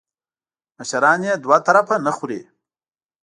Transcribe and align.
مشران 0.77 1.19
یې 1.27 1.33
دوه 1.43 1.57
طرفه 1.65 1.95
نه 2.05 2.11
خوري. 2.17 2.41